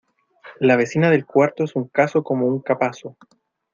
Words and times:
La 0.59 0.77
vecina 0.77 1.11
del 1.11 1.27
cuarto 1.27 1.63
es 1.63 1.75
un 1.75 1.87
caso 1.87 2.23
como 2.23 2.47
un 2.47 2.59
capazo. 2.63 3.15